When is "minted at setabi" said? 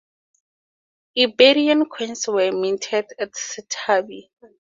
2.51-4.31